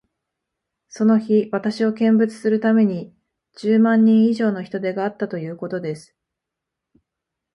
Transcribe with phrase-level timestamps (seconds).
[0.89, 3.13] その日、私を見物するために、
[3.57, 6.15] 十万人以上の人出があったということです。